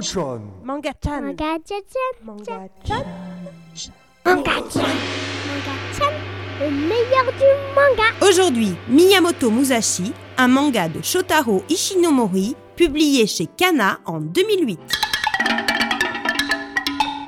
Manga-chan. 0.00 0.40
Manga-chan. 0.64 1.20
Manga-chan. 1.20 1.84
Manga-chan. 2.24 3.04
Manga-chan. 4.24 4.88
Manga-chan. 5.46 6.12
Le 6.58 6.70
meilleur 6.70 7.26
du 7.38 7.44
manga. 7.74 8.26
Aujourd'hui, 8.26 8.72
Miyamoto 8.88 9.50
Musashi, 9.50 10.12
un 10.38 10.48
manga 10.48 10.88
de 10.88 11.02
Shotaro 11.02 11.62
Ishinomori, 11.68 12.56
publié 12.76 13.26
chez 13.26 13.46
Kana 13.46 14.00
en 14.06 14.20
2008. 14.20 14.80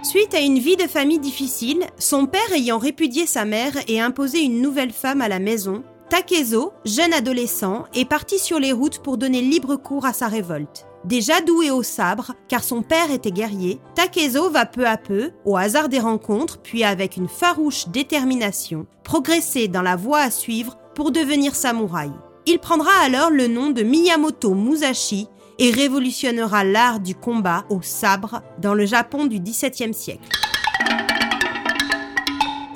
Suite 0.02 0.34
à 0.34 0.41
une 0.41 0.59
vie 0.59 0.77
de 0.77 0.86
famille 0.86 1.18
difficile, 1.18 1.84
son 1.98 2.25
père 2.25 2.52
ayant 2.54 2.79
répudié 2.79 3.27
sa 3.27 3.45
mère 3.45 3.73
et 3.86 4.00
imposé 4.00 4.41
une 4.41 4.62
nouvelle 4.62 4.93
femme 4.93 5.20
à 5.20 5.29
la 5.29 5.39
maison, 5.39 5.82
Takezo, 6.12 6.74
jeune 6.84 7.14
adolescent, 7.14 7.86
est 7.94 8.04
parti 8.04 8.38
sur 8.38 8.58
les 8.58 8.72
routes 8.72 8.98
pour 8.98 9.16
donner 9.16 9.40
libre 9.40 9.76
cours 9.76 10.04
à 10.04 10.12
sa 10.12 10.29
révolte. 10.29 10.86
Déjà 11.06 11.40
doué 11.40 11.70
au 11.70 11.82
sabre, 11.82 12.34
car 12.48 12.62
son 12.62 12.82
père 12.82 13.11
était 13.11 13.30
guerrier, 13.30 13.80
Takezo 13.94 14.50
va 14.50 14.67
peu 14.67 14.86
à 14.86 14.98
peu, 14.98 15.30
au 15.46 15.56
hasard 15.56 15.89
des 15.89 16.00
rencontres, 16.00 16.58
puis 16.58 16.84
avec 16.84 17.17
une 17.17 17.29
farouche 17.29 17.89
détermination, 17.89 18.86
progresser 19.04 19.68
dans 19.68 19.80
la 19.80 19.96
voie 19.96 20.20
à 20.20 20.30
suivre 20.30 20.76
pour 20.94 21.12
devenir 21.12 21.54
samouraï. 21.54 22.11
Il 22.44 22.58
prendra 22.58 22.92
alors 23.03 23.31
le 23.31 23.46
nom 23.46 23.70
de 23.70 23.82
Miyamoto 23.82 24.53
Musashi 24.53 25.29
et 25.58 25.70
révolutionnera 25.70 26.62
l'art 26.62 27.00
du 27.00 27.14
combat 27.14 27.64
au 27.70 27.81
sabre 27.81 28.42
dans 28.58 28.75
le 28.75 28.84
Japon 28.84 29.25
du 29.25 29.40
XVIIe 29.40 29.94
siècle. 29.94 30.42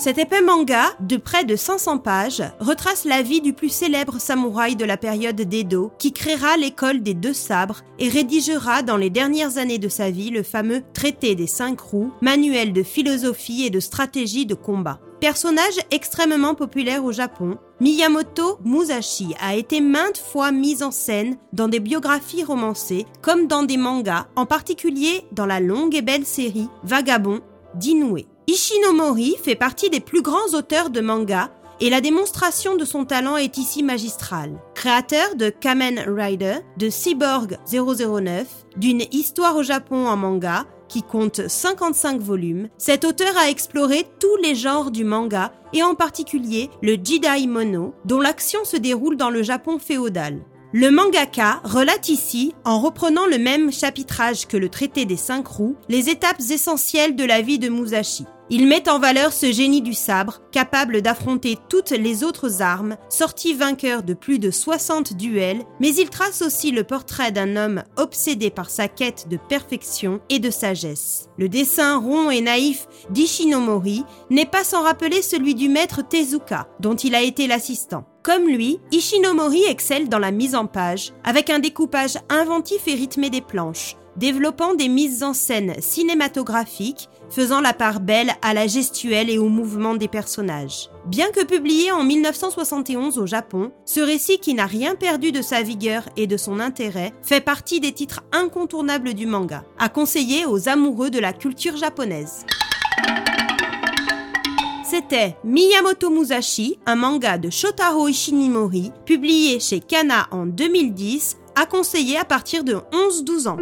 Cet 0.06 0.18
épais 0.18 0.40
manga, 0.40 0.84
de 1.00 1.16
près 1.16 1.42
de 1.42 1.56
500 1.56 1.98
pages, 1.98 2.44
retrace 2.60 3.04
la 3.04 3.22
vie 3.22 3.40
du 3.40 3.52
plus 3.52 3.70
célèbre 3.70 4.20
samouraï 4.20 4.76
de 4.76 4.84
la 4.84 4.96
période 4.96 5.34
d'Edo, 5.34 5.90
qui 5.98 6.12
créera 6.12 6.56
l'école 6.56 7.02
des 7.02 7.12
deux 7.12 7.32
sabres 7.32 7.80
et 7.98 8.08
rédigera 8.08 8.84
dans 8.84 8.96
les 8.96 9.10
dernières 9.10 9.58
années 9.58 9.80
de 9.80 9.88
sa 9.88 10.12
vie 10.12 10.30
le 10.30 10.44
fameux 10.44 10.84
Traité 10.94 11.34
des 11.34 11.48
cinq 11.48 11.80
roues, 11.80 12.12
manuel 12.20 12.72
de 12.72 12.84
philosophie 12.84 13.66
et 13.66 13.70
de 13.70 13.80
stratégie 13.80 14.46
de 14.46 14.54
combat. 14.54 15.00
Personnage 15.20 15.80
extrêmement 15.90 16.54
populaire 16.54 17.04
au 17.04 17.10
Japon, 17.10 17.58
Miyamoto 17.80 18.60
Musashi 18.64 19.34
a 19.40 19.56
été 19.56 19.80
maintes 19.80 20.18
fois 20.18 20.52
mis 20.52 20.84
en 20.84 20.92
scène 20.92 21.36
dans 21.52 21.66
des 21.66 21.80
biographies 21.80 22.44
romancées 22.44 23.06
comme 23.22 23.48
dans 23.48 23.64
des 23.64 23.76
mangas, 23.76 24.28
en 24.36 24.46
particulier 24.46 25.26
dans 25.32 25.46
la 25.46 25.58
longue 25.58 25.96
et 25.96 26.02
belle 26.02 26.26
série 26.26 26.68
Vagabond 26.84 27.40
d'Inoue. 27.74 28.35
Ishinomori 28.48 29.34
fait 29.42 29.56
partie 29.56 29.90
des 29.90 29.98
plus 29.98 30.22
grands 30.22 30.54
auteurs 30.54 30.90
de 30.90 31.00
manga 31.00 31.50
et 31.80 31.90
la 31.90 32.00
démonstration 32.00 32.76
de 32.76 32.84
son 32.84 33.04
talent 33.04 33.36
est 33.36 33.58
ici 33.58 33.82
magistrale. 33.82 34.56
Créateur 34.74 35.34
de 35.34 35.50
Kamen 35.50 35.98
Rider, 36.06 36.58
de 36.76 36.88
Cyborg 36.88 37.58
009, 37.68 38.46
d'une 38.76 39.02
histoire 39.10 39.56
au 39.56 39.64
Japon 39.64 40.06
en 40.06 40.16
manga 40.16 40.64
qui 40.88 41.02
compte 41.02 41.48
55 41.48 42.20
volumes, 42.20 42.68
cet 42.78 43.04
auteur 43.04 43.36
a 43.36 43.50
exploré 43.50 44.06
tous 44.20 44.36
les 44.36 44.54
genres 44.54 44.92
du 44.92 45.02
manga 45.02 45.52
et 45.72 45.82
en 45.82 45.96
particulier 45.96 46.70
le 46.82 46.94
Jidai 46.94 47.48
Mono, 47.48 47.94
dont 48.04 48.20
l'action 48.20 48.64
se 48.64 48.76
déroule 48.76 49.16
dans 49.16 49.30
le 49.30 49.42
Japon 49.42 49.80
féodal. 49.80 50.40
Le 50.72 50.90
mangaka 50.90 51.60
relate 51.64 52.08
ici, 52.08 52.52
en 52.64 52.80
reprenant 52.80 53.26
le 53.26 53.38
même 53.38 53.72
chapitrage 53.72 54.46
que 54.46 54.56
le 54.56 54.68
traité 54.68 55.04
des 55.04 55.16
cinq 55.16 55.46
roues, 55.46 55.76
les 55.88 56.08
étapes 56.08 56.40
essentielles 56.50 57.14
de 57.14 57.24
la 57.24 57.40
vie 57.40 57.60
de 57.60 57.68
Musashi. 57.68 58.24
Il 58.50 58.66
met 58.66 58.88
en 58.88 58.98
valeur 58.98 59.32
ce 59.32 59.50
génie 59.50 59.82
du 59.82 59.94
sabre, 59.94 60.40
capable 60.52 61.02
d'affronter 61.02 61.56
toutes 61.68 61.90
les 61.90 62.22
autres 62.22 62.62
armes, 62.62 62.96
sorti 63.08 63.54
vainqueur 63.54 64.02
de 64.02 64.14
plus 64.14 64.38
de 64.38 64.50
60 64.52 65.14
duels, 65.14 65.62
mais 65.80 65.94
il 65.94 66.10
trace 66.10 66.42
aussi 66.42 66.70
le 66.70 66.84
portrait 66.84 67.32
d'un 67.32 67.56
homme 67.56 67.82
obsédé 67.96 68.50
par 68.50 68.70
sa 68.70 68.86
quête 68.86 69.26
de 69.28 69.36
perfection 69.36 70.20
et 70.30 70.38
de 70.38 70.50
sagesse. 70.50 71.28
Le 71.38 71.48
dessin 71.48 71.98
rond 71.98 72.30
et 72.30 72.40
naïf 72.40 72.86
d'Ishinomori 73.10 74.04
n'est 74.30 74.46
pas 74.46 74.64
sans 74.64 74.82
rappeler 74.82 75.22
celui 75.22 75.54
du 75.54 75.68
maître 75.68 76.02
Tezuka, 76.08 76.68
dont 76.80 76.94
il 76.94 77.14
a 77.16 77.22
été 77.22 77.48
l'assistant. 77.48 78.04
Comme 78.26 78.48
lui, 78.48 78.80
Ishinomori 78.90 79.62
excelle 79.66 80.08
dans 80.08 80.18
la 80.18 80.32
mise 80.32 80.56
en 80.56 80.66
page, 80.66 81.12
avec 81.22 81.48
un 81.48 81.60
découpage 81.60 82.18
inventif 82.28 82.88
et 82.88 82.94
rythmé 82.94 83.30
des 83.30 83.40
planches, 83.40 83.94
développant 84.16 84.74
des 84.74 84.88
mises 84.88 85.22
en 85.22 85.32
scène 85.32 85.76
cinématographiques, 85.78 87.08
faisant 87.30 87.60
la 87.60 87.72
part 87.72 88.00
belle 88.00 88.32
à 88.42 88.52
la 88.52 88.66
gestuelle 88.66 89.30
et 89.30 89.38
au 89.38 89.48
mouvement 89.48 89.94
des 89.94 90.08
personnages. 90.08 90.90
Bien 91.06 91.30
que 91.30 91.44
publié 91.44 91.92
en 91.92 92.02
1971 92.02 93.16
au 93.20 93.26
Japon, 93.26 93.70
ce 93.84 94.00
récit 94.00 94.40
qui 94.40 94.54
n'a 94.54 94.66
rien 94.66 94.96
perdu 94.96 95.30
de 95.30 95.40
sa 95.40 95.62
vigueur 95.62 96.02
et 96.16 96.26
de 96.26 96.36
son 96.36 96.58
intérêt 96.58 97.12
fait 97.22 97.40
partie 97.40 97.78
des 97.78 97.92
titres 97.92 98.24
incontournables 98.32 99.14
du 99.14 99.26
manga, 99.26 99.62
à 99.78 99.88
conseiller 99.88 100.46
aux 100.46 100.68
amoureux 100.68 101.10
de 101.10 101.20
la 101.20 101.32
culture 101.32 101.76
japonaise. 101.76 102.44
C'était 104.88 105.36
Miyamoto 105.42 106.10
Musashi, 106.10 106.78
un 106.86 106.94
manga 106.94 107.38
de 107.38 107.50
Shotaro 107.50 108.06
Ishinomori, 108.06 108.92
publié 109.04 109.58
chez 109.58 109.80
Kana 109.80 110.28
en 110.30 110.46
2010, 110.46 111.38
à 111.56 111.66
conseiller 111.66 112.18
à 112.18 112.24
partir 112.24 112.62
de 112.62 112.74
11-12 112.92 113.48
ans. 113.48 113.56